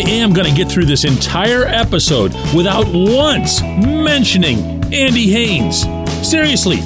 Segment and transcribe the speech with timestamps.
[0.00, 4.58] I am going to get through this entire episode without once mentioning
[4.94, 5.82] Andy Haines.
[6.26, 6.80] Seriously,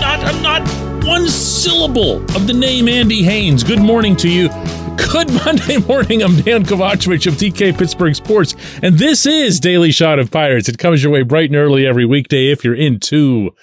[0.00, 0.60] not not
[1.06, 3.64] one syllable of the name Andy Haines.
[3.64, 4.50] Good morning to you.
[4.98, 6.22] Good Monday morning.
[6.22, 10.68] I'm Dejan Kovacevic of DK Pittsburgh Sports, and this is Daily Shot of Pirates.
[10.68, 13.54] It comes your way bright and early every weekday if you're into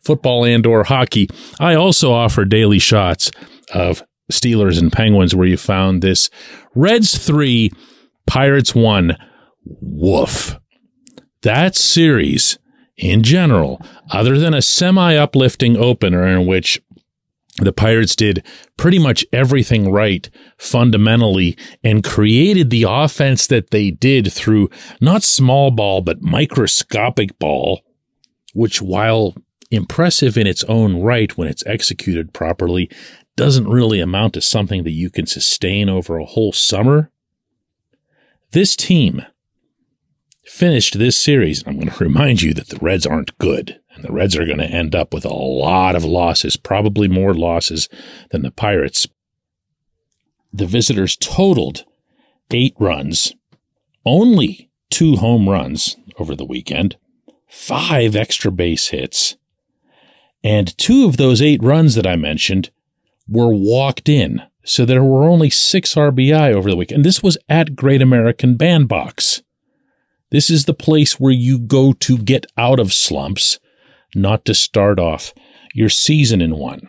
[0.00, 1.28] football and or hockey.
[1.60, 3.30] I also offer daily shots
[3.72, 6.28] of Steelers and Penguins where you found this
[6.74, 7.70] Reds 3
[8.30, 9.16] Pirates 1
[9.64, 10.56] woof.
[11.42, 12.58] That series
[12.96, 16.80] in general other than a semi-uplifting opener in which
[17.58, 24.32] the Pirates did pretty much everything right fundamentally and created the offense that they did
[24.32, 24.70] through
[25.00, 27.82] not small ball but microscopic ball
[28.54, 29.34] which while
[29.72, 32.90] impressive in its own right when it's executed properly,
[33.36, 37.10] doesn't really amount to something that you can sustain over a whole summer.
[38.52, 39.22] This team
[40.44, 41.64] finished this series.
[41.64, 44.58] I'm going to remind you that the Reds aren't good, and the Reds are going
[44.58, 47.88] to end up with a lot of losses, probably more losses
[48.32, 49.06] than the Pirates.
[50.52, 51.84] The visitors totaled
[52.50, 53.36] eight runs,
[54.04, 56.96] only two home runs over the weekend,
[57.48, 59.36] five extra base hits,
[60.42, 62.70] and two of those eight runs that I mentioned
[63.28, 64.42] were walked in.
[64.62, 66.92] So there were only six RBI over the week.
[66.92, 69.42] And This was at Great American Bandbox.
[70.30, 73.58] This is the place where you go to get out of slumps,
[74.14, 75.34] not to start off
[75.74, 76.88] your season in one.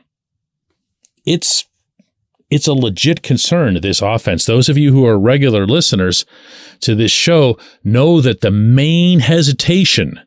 [1.25, 1.65] It's
[2.49, 4.45] it's a legit concern this offense.
[4.45, 6.25] Those of you who are regular listeners
[6.81, 10.19] to this show know that the main hesitation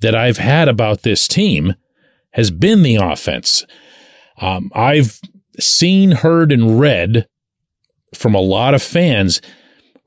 [0.00, 1.74] that I've had about this team
[2.30, 3.66] has been the offense.
[4.40, 5.20] Um, I've
[5.62, 7.26] seen, heard, and read
[8.14, 9.40] from a lot of fans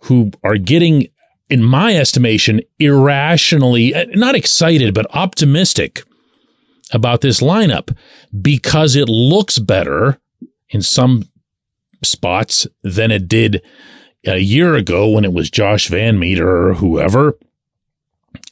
[0.04, 1.08] who are getting,
[1.50, 6.04] in my estimation, irrationally, uh, not excited, but optimistic
[6.92, 7.96] about this lineup
[8.42, 10.20] because it looks better
[10.70, 11.24] in some
[12.04, 13.62] spots than it did
[14.26, 17.38] a year ago when it was Josh VanMeter or whoever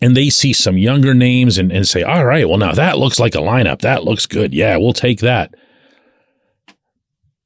[0.02, 3.20] and they see some younger names and, and say, all right, well, now that looks
[3.20, 3.82] like a lineup.
[3.82, 4.54] That looks good.
[4.54, 5.54] Yeah, we'll take that.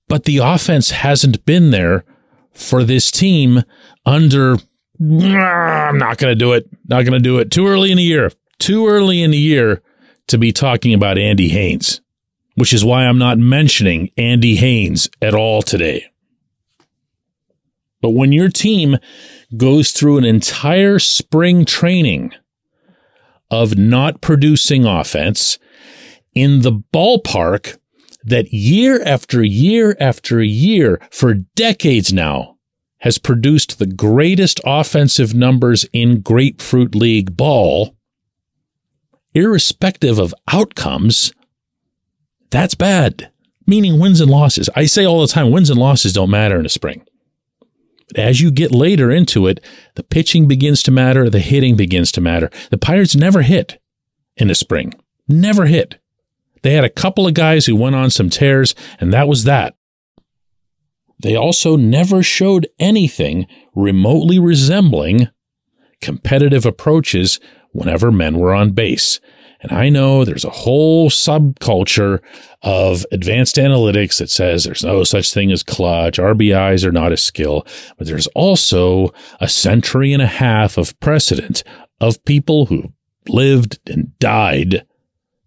[0.07, 2.05] But the offense hasn't been there
[2.53, 3.63] for this team
[4.05, 4.57] under,
[4.99, 6.69] I'm not going to do it.
[6.87, 7.51] Not going to do it.
[7.51, 8.31] Too early in the year.
[8.59, 9.81] Too early in the year
[10.27, 12.01] to be talking about Andy Haines,
[12.55, 16.05] which is why I'm not mentioning Andy Haines at all today.
[18.01, 18.97] But when your team
[19.57, 22.33] goes through an entire spring training
[23.49, 25.57] of not producing offense
[26.33, 27.77] in the ballpark
[28.25, 32.57] that year after year after year for decades now
[32.99, 37.95] has produced the greatest offensive numbers in Grapefruit League ball,
[39.33, 41.31] irrespective of outcomes,
[42.49, 43.31] that's bad.
[43.67, 44.69] Meaning wins and losses.
[44.75, 47.05] I say all the time wins and losses don't matter in the spring.
[48.07, 49.59] But as you get later into it,
[49.95, 52.49] the pitching begins to matter, the hitting begins to matter.
[52.69, 53.79] The Pirates never hit
[54.37, 54.93] in the spring.
[55.27, 55.99] Never hit.
[56.65, 59.75] They had a couple of guys who went on some tears, and that was that.
[61.19, 63.45] They also never showed anything
[63.75, 65.29] remotely resembling
[66.01, 67.39] competitive approaches
[67.71, 69.19] whenever men were on base.
[69.59, 72.19] And I know there's a whole subculture
[72.63, 76.17] of advanced analytics that says there's no such thing as clutch.
[76.17, 77.63] RBIs are not a skill,
[77.99, 81.63] but there's also a century and a half of precedent
[82.01, 82.91] of people who
[83.27, 84.83] lived and died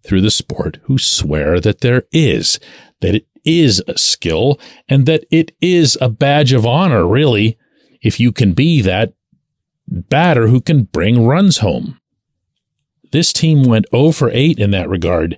[0.09, 2.59] through the sport who swear that there is,
[2.99, 4.59] that it, is a skill
[4.89, 7.57] and that it is a badge of honor, really,
[8.01, 9.13] if you can be that
[9.87, 11.99] batter who can bring runs home.
[13.11, 15.37] This team went 0 for 8 in that regard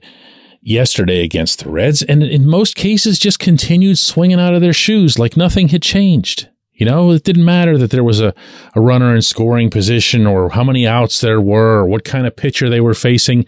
[0.62, 5.20] yesterday against the Reds, and in most cases just continued swinging out of their shoes
[5.20, 6.50] like nothing had changed.
[6.74, 8.34] You know, it didn't matter that there was a,
[8.74, 12.36] a runner in scoring position or how many outs there were or what kind of
[12.36, 13.46] pitcher they were facing.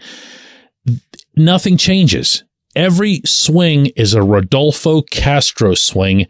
[1.36, 2.44] Nothing changes.
[2.76, 6.26] Every swing is a Rodolfo Castro swing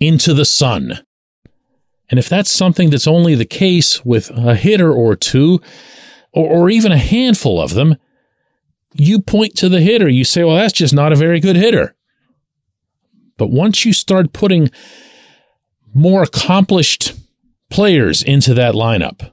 [0.00, 1.00] into the sun.
[2.08, 5.60] And if that's something that's only the case with a hitter or two,
[6.32, 7.96] or, or even a handful of them,
[8.94, 10.08] you point to the hitter.
[10.08, 11.94] You say, well, that's just not a very good hitter.
[13.36, 14.70] But once you start putting
[15.92, 17.12] more accomplished
[17.70, 19.32] players into that lineup,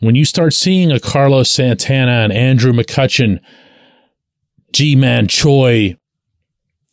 [0.00, 3.38] when you start seeing a Carlos Santana and Andrew McCutchen,
[4.72, 5.96] Ji-Man Choi,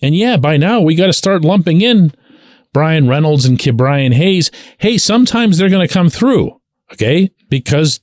[0.01, 2.13] and yeah, by now we got to start lumping in
[2.73, 4.51] Bryan Reynolds and Brian Hayes.
[4.77, 6.59] Hey, sometimes they're going to come through,
[6.93, 7.31] okay?
[7.49, 7.99] Because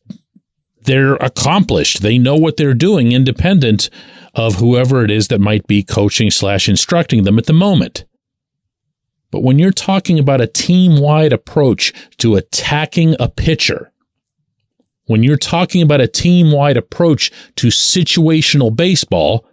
[0.82, 2.02] they're accomplished.
[2.02, 3.90] They know what they're doing independent
[4.34, 8.04] of whoever it is that might be coaching slash instructing them at the moment.
[9.30, 13.92] But when you're talking about a team wide approach to attacking a pitcher,
[15.06, 19.46] when you're talking about a team wide approach to situational baseball,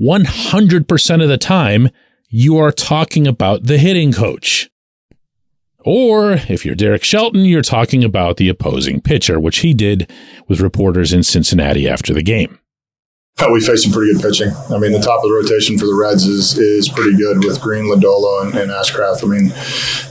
[0.00, 1.88] 100% of the time,
[2.28, 4.70] you are talking about the hitting coach.
[5.84, 10.10] Or if you're Derek Shelton, you're talking about the opposing pitcher, which he did
[10.48, 12.58] with reporters in Cincinnati after the game.
[13.50, 14.50] We faced some pretty good pitching.
[14.70, 17.58] I mean, the top of the rotation for the Reds is is pretty good with
[17.58, 19.24] Greene, Lodolo, and, and Ashcraft.
[19.24, 19.48] I mean,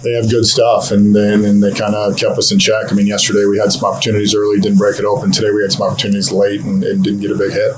[0.03, 2.91] they have good stuff, and then and they kind of kept us in check.
[2.91, 5.31] I mean, yesterday we had some opportunities early, didn't break it open.
[5.31, 7.75] Today we had some opportunities late and, and didn't get a big hit.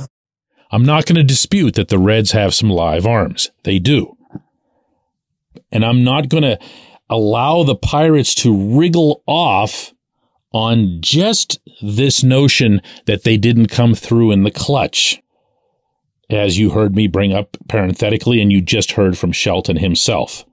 [0.71, 3.51] I'm not going to dispute that the Reds have some live arms.
[3.63, 4.17] They do.
[5.71, 6.57] And I'm not going to
[7.09, 9.93] allow the Pirates to wriggle off
[10.53, 15.21] on just this notion that they didn't come through in the clutch.
[16.29, 20.45] As you heard me bring up parenthetically, and you just heard from Shelton himself.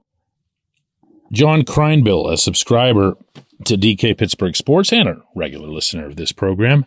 [1.31, 3.15] John Kreinbill, a subscriber
[3.63, 6.85] to DK Pittsburgh Sports and a regular listener of this program,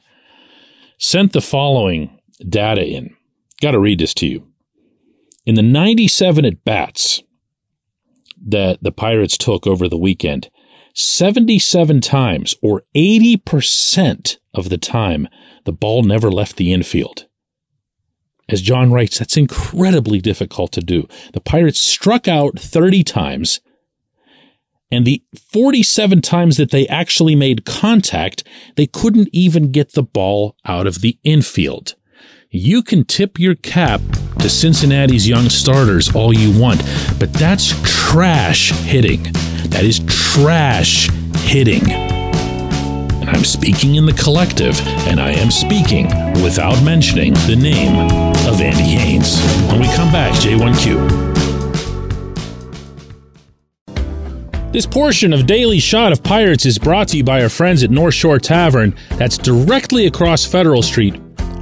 [0.99, 3.15] sent the following data in.
[3.63, 4.49] Got to read this to you.
[5.47, 7.23] In the 97 at bats
[8.45, 10.51] that the Pirates took over the weekend,
[10.95, 15.29] 77 times or 80% of the time,
[15.65, 17.27] the ball never left the infield.
[18.49, 21.07] As John writes, that's incredibly difficult to do.
[21.33, 23.61] The Pirates struck out 30 times,
[24.91, 25.23] and the
[25.53, 28.43] 47 times that they actually made contact,
[28.77, 31.95] they couldn't even get the ball out of the infield.
[32.55, 34.03] You can tip your cap
[34.41, 36.83] to Cincinnati's young starters all you want,
[37.19, 39.23] but that's trash hitting.
[39.71, 41.91] That is trash hitting.
[41.91, 44.79] And I'm speaking in the collective,
[45.09, 46.09] and I am speaking
[46.43, 47.97] without mentioning the name
[48.47, 49.41] of Andy Haines.
[49.71, 51.31] When we come back, J1Q.
[54.75, 57.91] This portion of Daily Shot of Pirates is brought to you by our friends at
[57.91, 61.19] North Shore Tavern, that's directly across Federal Street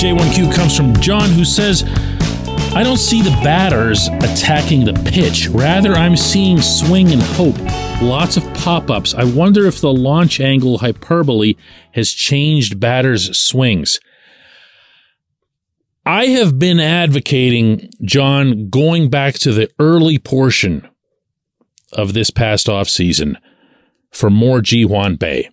[0.00, 1.84] J1Q comes from John, who says,
[2.74, 5.48] I don't see the batters attacking the pitch.
[5.48, 7.58] Rather, I'm seeing swing and hope.
[8.00, 9.12] Lots of pop ups.
[9.12, 11.56] I wonder if the launch angle hyperbole
[11.92, 14.00] has changed batters' swings.
[16.06, 20.88] I have been advocating, John, going back to the early portion
[21.92, 23.36] of this past offseason
[24.10, 25.50] for more Ji Hwan Bae.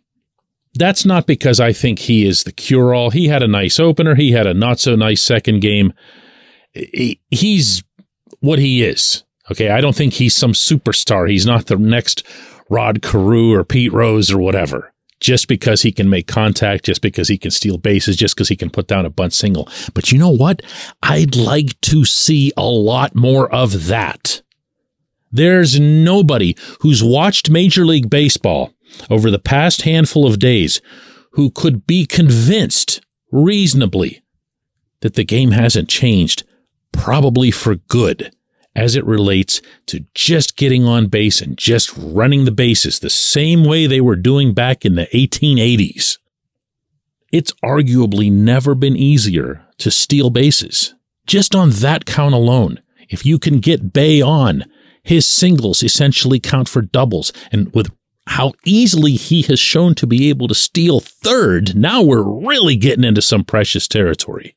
[0.77, 3.09] That's not because I think he is the cure all.
[3.09, 4.15] He had a nice opener.
[4.15, 5.93] He had a not so nice second game.
[6.73, 7.83] He's
[8.39, 9.23] what he is.
[9.49, 9.69] Okay.
[9.69, 11.29] I don't think he's some superstar.
[11.29, 12.23] He's not the next
[12.69, 14.93] Rod Carew or Pete Rose or whatever.
[15.19, 18.55] Just because he can make contact, just because he can steal bases, just because he
[18.55, 19.67] can put down a bunt single.
[19.95, 20.61] But you know what?
[21.01, 24.43] I'd like to see a lot more of that.
[25.31, 28.73] There's nobody who's watched Major League Baseball
[29.09, 30.81] over the past handful of days
[31.31, 33.01] who could be convinced
[33.31, 34.21] reasonably
[35.01, 36.43] that the game hasn't changed,
[36.91, 38.31] probably for good,
[38.75, 43.63] as it relates to just getting on base and just running the bases the same
[43.63, 46.17] way they were doing back in the 1880s.
[47.31, 50.95] It's arguably never been easier to steal bases.
[51.25, 54.63] Just on that count alone, if you can get Bae on,
[55.03, 57.33] his singles essentially count for doubles.
[57.51, 57.91] And with
[58.27, 63.05] how easily he has shown to be able to steal third, now we're really getting
[63.05, 64.55] into some precious territory.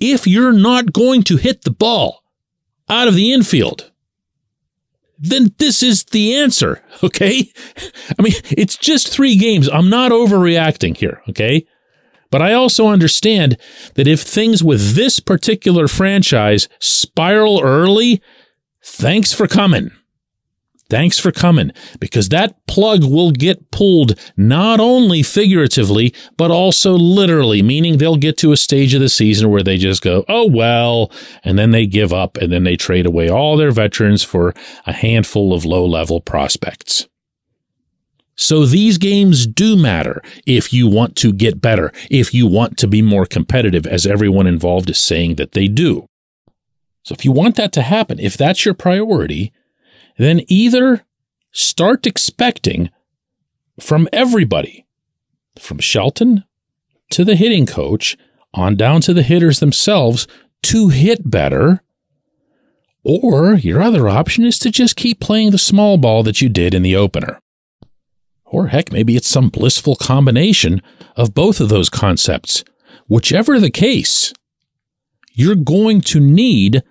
[0.00, 2.24] If you're not going to hit the ball
[2.88, 3.92] out of the infield,
[5.16, 7.52] then this is the answer, okay?
[8.18, 9.68] I mean, it's just three games.
[9.68, 11.64] I'm not overreacting here, okay?
[12.32, 13.56] But I also understand
[13.94, 18.20] that if things with this particular franchise spiral early,
[18.82, 19.92] thanks for coming.
[20.92, 27.62] Thanks for coming because that plug will get pulled not only figuratively, but also literally,
[27.62, 31.10] meaning they'll get to a stage of the season where they just go, oh, well,
[31.44, 34.52] and then they give up and then they trade away all their veterans for
[34.84, 37.08] a handful of low level prospects.
[38.34, 42.86] So these games do matter if you want to get better, if you want to
[42.86, 46.04] be more competitive, as everyone involved is saying that they do.
[47.02, 49.54] So if you want that to happen, if that's your priority,
[50.16, 51.04] then either
[51.52, 52.90] start expecting
[53.80, 54.86] from everybody,
[55.58, 56.44] from Shelton
[57.10, 58.16] to the hitting coach
[58.54, 60.26] on down to the hitters themselves
[60.64, 61.82] to hit better.
[63.04, 66.74] Or your other option is to just keep playing the small ball that you did
[66.74, 67.40] in the opener.
[68.44, 70.82] Or heck, maybe it's some blissful combination
[71.16, 72.64] of both of those concepts.
[73.08, 74.32] Whichever the case,
[75.32, 76.82] you're going to need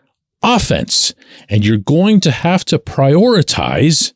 [0.43, 1.13] offense.
[1.49, 4.13] And you're going to have to prioritize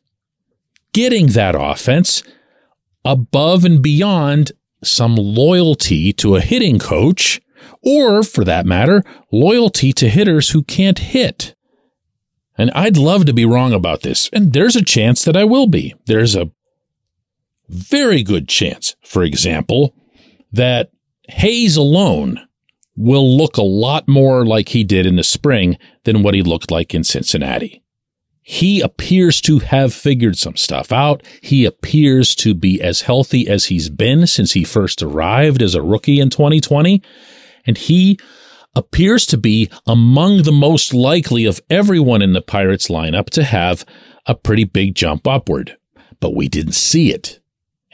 [0.92, 2.22] getting that offense
[3.04, 4.52] above and beyond
[4.82, 7.40] some loyalty to a hitting coach,
[7.82, 11.54] or for that matter, loyalty to hitters who can't hit.
[12.58, 15.66] And I'd love to be wrong about this, and there's a chance that I will
[15.66, 15.94] be.
[16.06, 16.50] There's a
[17.68, 19.94] very good chance, for example,
[20.52, 20.90] that
[21.28, 22.45] Hayes alone
[22.96, 26.70] will look a lot more like he did in the spring than what he looked
[26.70, 27.82] like in Cincinnati.
[28.48, 31.24] He appears to have figured some stuff out.
[31.42, 35.82] He appears to be as healthy as he's been since he first arrived as a
[35.82, 37.02] rookie in 2020.
[37.66, 38.20] And he
[38.76, 43.84] appears to be among the most likely of everyone in the Pirates lineup to have
[44.26, 45.76] a pretty big jump upward.
[46.20, 47.40] But we didn't see it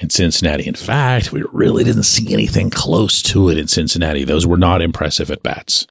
[0.02, 0.66] in Cincinnati.
[0.66, 4.24] In fact, we really didn't see anything close to it in Cincinnati.
[4.24, 5.86] Those were not impressive at bats.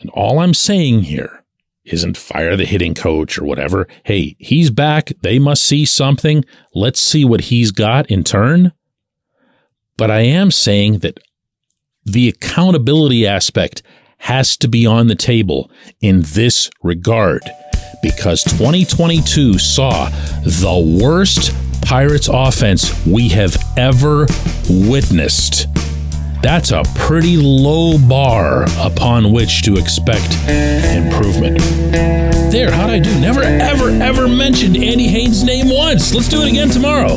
[0.00, 1.44] And all I'm saying here
[1.84, 3.88] isn't fire the hitting coach or whatever.
[4.04, 5.12] Hey, he's back.
[5.22, 6.44] They must see something.
[6.72, 8.72] Let's see what he's got in turn.
[9.96, 11.18] But I am saying that
[12.04, 13.82] the accountability aspect
[14.18, 15.70] has to be on the table
[16.00, 17.42] in this regard
[18.02, 20.08] because 2022 saw
[20.44, 24.26] the worst Pirates offense we have ever
[24.68, 25.66] witnessed.
[26.42, 31.58] That's a pretty low bar upon which to expect improvement.
[32.52, 33.18] There, how'd I do?
[33.20, 36.14] Never, ever, ever mentioned Andy Haines' name once.
[36.14, 37.16] Let's do it again tomorrow.